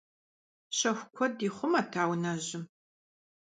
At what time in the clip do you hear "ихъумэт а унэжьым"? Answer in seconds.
1.47-2.63